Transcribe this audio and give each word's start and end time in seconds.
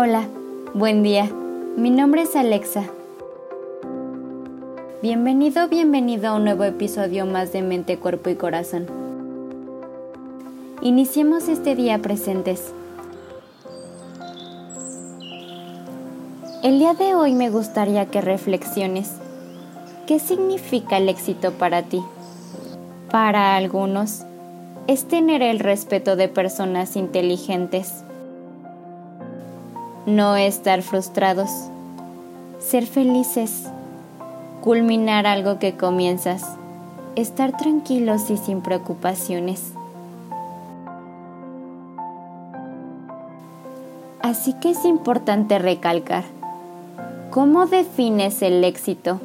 Hola, 0.00 0.28
buen 0.74 1.02
día. 1.02 1.28
Mi 1.76 1.90
nombre 1.90 2.22
es 2.22 2.36
Alexa. 2.36 2.84
Bienvenido, 5.02 5.66
bienvenido 5.66 6.28
a 6.28 6.34
un 6.36 6.44
nuevo 6.44 6.62
episodio 6.62 7.26
más 7.26 7.50
de 7.52 7.62
Mente, 7.62 7.98
Cuerpo 7.98 8.30
y 8.30 8.36
Corazón. 8.36 8.86
Iniciemos 10.82 11.48
este 11.48 11.74
día 11.74 11.98
presentes. 11.98 12.72
El 16.62 16.78
día 16.78 16.94
de 16.94 17.16
hoy 17.16 17.34
me 17.34 17.50
gustaría 17.50 18.06
que 18.06 18.20
reflexiones. 18.20 19.16
¿Qué 20.06 20.20
significa 20.20 20.98
el 20.98 21.08
éxito 21.08 21.54
para 21.54 21.82
ti? 21.82 22.04
Para 23.10 23.56
algunos, 23.56 24.22
es 24.86 25.08
tener 25.08 25.42
el 25.42 25.58
respeto 25.58 26.14
de 26.14 26.28
personas 26.28 26.94
inteligentes. 26.94 28.04
No 30.08 30.36
estar 30.36 30.80
frustrados. 30.80 31.50
Ser 32.60 32.86
felices. 32.86 33.64
Culminar 34.62 35.26
algo 35.26 35.58
que 35.58 35.74
comienzas. 35.74 36.46
Estar 37.14 37.54
tranquilos 37.58 38.30
y 38.30 38.38
sin 38.38 38.62
preocupaciones. 38.62 39.74
Así 44.22 44.54
que 44.54 44.70
es 44.70 44.86
importante 44.86 45.58
recalcar, 45.58 46.24
¿cómo 47.30 47.66
defines 47.66 48.40
el 48.40 48.64
éxito? 48.64 49.20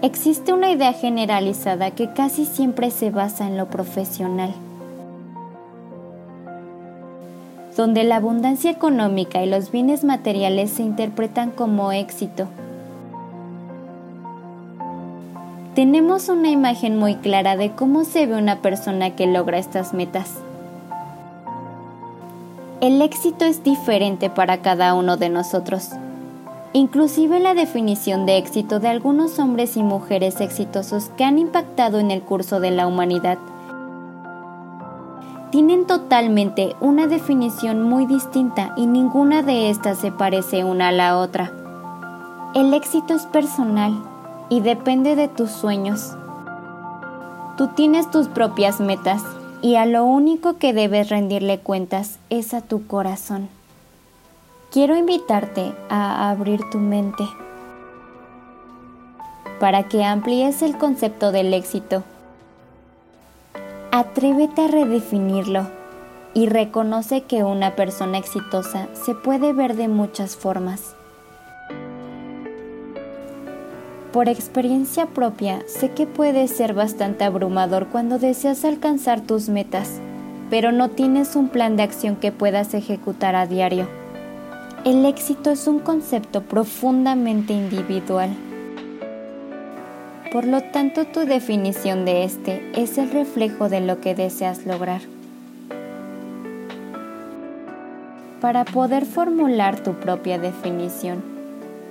Existe 0.00 0.52
una 0.52 0.70
idea 0.70 0.92
generalizada 0.92 1.90
que 1.90 2.12
casi 2.12 2.46
siempre 2.46 2.92
se 2.92 3.10
basa 3.10 3.48
en 3.48 3.56
lo 3.56 3.66
profesional, 3.66 4.54
donde 7.76 8.04
la 8.04 8.16
abundancia 8.16 8.70
económica 8.70 9.42
y 9.42 9.48
los 9.48 9.70
bienes 9.70 10.04
materiales 10.04 10.70
se 10.70 10.82
interpretan 10.82 11.50
como 11.50 11.92
éxito. 11.92 12.48
Tenemos 15.74 16.28
una 16.28 16.50
imagen 16.50 16.98
muy 16.98 17.14
clara 17.16 17.56
de 17.56 17.70
cómo 17.70 18.04
se 18.04 18.26
ve 18.26 18.36
una 18.36 18.56
persona 18.56 19.14
que 19.14 19.26
logra 19.26 19.58
estas 19.58 19.94
metas. 19.94 20.34
El 22.80 23.00
éxito 23.02 23.44
es 23.44 23.62
diferente 23.62 24.30
para 24.30 24.62
cada 24.62 24.94
uno 24.94 25.16
de 25.16 25.28
nosotros. 25.28 25.90
Inclusive 26.72 27.40
la 27.40 27.54
definición 27.54 28.26
de 28.26 28.38
éxito 28.38 28.80
de 28.80 28.88
algunos 28.88 29.38
hombres 29.38 29.76
y 29.76 29.82
mujeres 29.82 30.40
exitosos 30.40 31.10
que 31.16 31.24
han 31.24 31.38
impactado 31.38 31.98
en 31.98 32.10
el 32.10 32.22
curso 32.22 32.58
de 32.58 32.70
la 32.70 32.86
humanidad 32.86 33.38
tienen 35.50 35.86
totalmente 35.86 36.76
una 36.80 37.06
definición 37.06 37.82
muy 37.82 38.06
distinta 38.06 38.72
y 38.76 38.86
ninguna 38.86 39.42
de 39.42 39.70
estas 39.70 39.98
se 39.98 40.12
parece 40.12 40.64
una 40.64 40.88
a 40.88 40.92
la 40.92 41.18
otra. 41.18 41.52
El 42.54 42.74
éxito 42.74 43.14
es 43.14 43.26
personal 43.26 44.02
y 44.48 44.60
depende 44.60 45.16
de 45.16 45.28
tus 45.28 45.50
sueños. 45.50 46.16
Tú 47.56 47.68
tienes 47.68 48.10
tus 48.10 48.28
propias 48.28 48.80
metas 48.80 49.22
y 49.62 49.76
a 49.76 49.86
lo 49.86 50.04
único 50.04 50.56
que 50.56 50.72
debes 50.72 51.08
rendirle 51.08 51.58
cuentas 51.58 52.18
es 52.30 52.54
a 52.54 52.60
tu 52.60 52.86
corazón 52.86 53.48
quiero 54.70 54.96
invitarte 54.96 55.74
a 55.88 56.30
abrir 56.30 56.60
tu 56.70 56.78
mente 56.78 57.24
para 59.58 59.88
que 59.88 60.04
amplíes 60.04 60.62
el 60.62 60.78
concepto 60.78 61.32
del 61.32 61.52
éxito. 61.52 62.04
Atrévete 63.92 64.62
a 64.62 64.68
redefinirlo 64.68 65.66
y 66.32 66.46
reconoce 66.46 67.22
que 67.22 67.42
una 67.42 67.74
persona 67.74 68.18
exitosa 68.18 68.86
se 68.92 69.16
puede 69.16 69.52
ver 69.52 69.74
de 69.74 69.88
muchas 69.88 70.36
formas. 70.36 70.94
Por 74.12 74.28
experiencia 74.28 75.06
propia, 75.06 75.64
sé 75.66 75.90
que 75.90 76.06
puede 76.06 76.46
ser 76.46 76.72
bastante 76.72 77.24
abrumador 77.24 77.88
cuando 77.88 78.20
deseas 78.20 78.64
alcanzar 78.64 79.22
tus 79.22 79.48
metas, 79.48 80.00
pero 80.50 80.70
no 80.70 80.90
tienes 80.90 81.34
un 81.34 81.48
plan 81.48 81.76
de 81.76 81.82
acción 81.82 82.14
que 82.14 82.30
puedas 82.30 82.74
ejecutar 82.74 83.34
a 83.34 83.48
diario. 83.48 83.88
El 84.84 85.04
éxito 85.04 85.50
es 85.50 85.66
un 85.66 85.80
concepto 85.80 86.42
profundamente 86.42 87.54
individual. 87.54 88.30
Por 90.32 90.46
lo 90.46 90.62
tanto, 90.62 91.06
tu 91.06 91.26
definición 91.26 92.04
de 92.04 92.22
este 92.22 92.62
es 92.80 92.98
el 92.98 93.10
reflejo 93.10 93.68
de 93.68 93.80
lo 93.80 94.00
que 94.00 94.14
deseas 94.14 94.64
lograr. 94.64 95.00
Para 98.40 98.64
poder 98.64 99.06
formular 99.06 99.82
tu 99.82 99.94
propia 99.94 100.38
definición, 100.38 101.20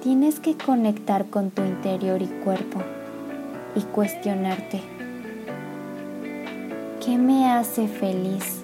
tienes 0.00 0.38
que 0.38 0.56
conectar 0.56 1.26
con 1.26 1.50
tu 1.50 1.62
interior 1.62 2.22
y 2.22 2.28
cuerpo 2.44 2.80
y 3.74 3.80
cuestionarte, 3.80 4.80
¿qué 7.04 7.18
me 7.18 7.50
hace 7.50 7.88
feliz? 7.88 8.62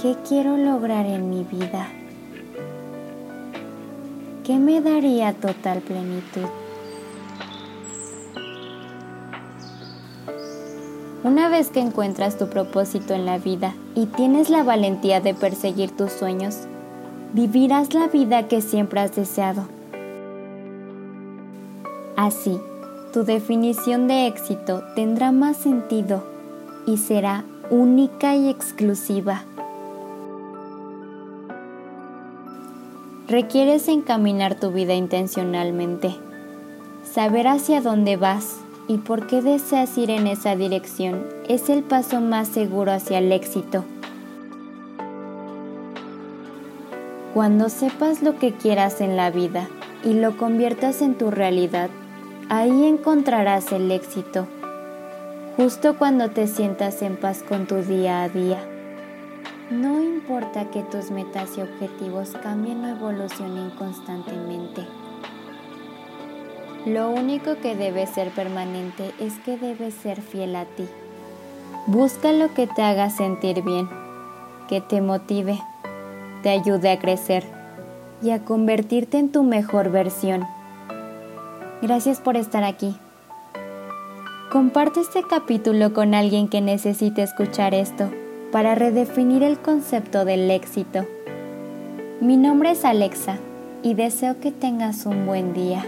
¿Qué 0.00 0.16
quiero 0.28 0.56
lograr 0.56 1.06
en 1.06 1.30
mi 1.30 1.44
vida? 1.44 1.86
¿Qué 4.44 4.58
me 4.58 4.80
daría 4.80 5.32
total 5.32 5.78
plenitud? 5.78 6.61
Una 11.24 11.48
vez 11.48 11.70
que 11.70 11.80
encuentras 11.80 12.36
tu 12.36 12.48
propósito 12.48 13.14
en 13.14 13.26
la 13.26 13.38
vida 13.38 13.74
y 13.94 14.06
tienes 14.06 14.50
la 14.50 14.62
valentía 14.62 15.20
de 15.20 15.34
perseguir 15.34 15.96
tus 15.96 16.10
sueños, 16.12 16.56
vivirás 17.32 17.94
la 17.94 18.08
vida 18.08 18.48
que 18.48 18.60
siempre 18.60 19.00
has 19.00 19.14
deseado. 19.14 19.64
Así, 22.16 22.60
tu 23.12 23.24
definición 23.24 24.08
de 24.08 24.26
éxito 24.26 24.82
tendrá 24.94 25.32
más 25.32 25.56
sentido 25.56 26.24
y 26.86 26.96
será 26.96 27.44
única 27.70 28.34
y 28.34 28.48
exclusiva. 28.48 29.44
requieres 33.32 33.88
encaminar 33.88 34.56
tu 34.56 34.72
vida 34.72 34.92
intencionalmente, 34.92 36.14
saber 37.02 37.48
hacia 37.48 37.80
dónde 37.80 38.18
vas 38.18 38.58
y 38.92 38.98
por 38.98 39.26
qué 39.26 39.40
deseas 39.40 39.96
ir 39.96 40.10
en 40.10 40.26
esa 40.26 40.54
dirección 40.54 41.24
es 41.48 41.70
el 41.70 41.82
paso 41.82 42.20
más 42.20 42.46
seguro 42.46 42.92
hacia 42.92 43.20
el 43.20 43.32
éxito. 43.32 43.86
Cuando 47.32 47.70
sepas 47.70 48.22
lo 48.22 48.38
que 48.38 48.52
quieras 48.52 49.00
en 49.00 49.16
la 49.16 49.30
vida 49.30 49.66
y 50.04 50.12
lo 50.12 50.36
conviertas 50.36 51.00
en 51.00 51.14
tu 51.14 51.30
realidad, 51.30 51.88
ahí 52.50 52.84
encontrarás 52.84 53.72
el 53.72 53.90
éxito, 53.90 54.46
justo 55.56 55.96
cuando 55.96 56.28
te 56.28 56.46
sientas 56.46 57.00
en 57.00 57.16
paz 57.16 57.42
con 57.42 57.66
tu 57.66 57.76
día 57.76 58.22
a 58.22 58.28
día. 58.28 58.58
No 59.70 60.02
importa 60.02 60.70
que 60.70 60.82
tus 60.82 61.10
metas 61.10 61.56
y 61.56 61.62
objetivos 61.62 62.32
cambien 62.42 62.84
o 62.84 62.88
evolucionen 62.88 63.70
constantemente. 63.70 64.82
Lo 66.86 67.10
único 67.10 67.54
que 67.62 67.76
debe 67.76 68.08
ser 68.08 68.30
permanente 68.30 69.12
es 69.20 69.34
que 69.44 69.56
debes 69.56 69.94
ser 69.94 70.20
fiel 70.20 70.56
a 70.56 70.64
ti. 70.64 70.84
Busca 71.86 72.32
lo 72.32 72.52
que 72.54 72.66
te 72.66 72.82
haga 72.82 73.08
sentir 73.08 73.62
bien, 73.62 73.88
que 74.68 74.80
te 74.80 75.00
motive, 75.00 75.60
te 76.42 76.50
ayude 76.50 76.90
a 76.90 76.98
crecer 76.98 77.44
y 78.20 78.30
a 78.30 78.44
convertirte 78.44 79.18
en 79.18 79.30
tu 79.30 79.44
mejor 79.44 79.92
versión. 79.92 80.44
Gracias 81.82 82.20
por 82.20 82.36
estar 82.36 82.64
aquí. 82.64 82.96
Comparte 84.50 85.00
este 85.00 85.22
capítulo 85.22 85.94
con 85.94 86.14
alguien 86.14 86.48
que 86.48 86.60
necesite 86.60 87.22
escuchar 87.22 87.74
esto 87.74 88.10
para 88.50 88.74
redefinir 88.74 89.44
el 89.44 89.56
concepto 89.58 90.24
del 90.24 90.50
éxito. 90.50 91.06
Mi 92.20 92.36
nombre 92.36 92.72
es 92.72 92.84
Alexa 92.84 93.38
y 93.84 93.94
deseo 93.94 94.40
que 94.40 94.50
tengas 94.50 95.06
un 95.06 95.26
buen 95.26 95.54
día. 95.54 95.84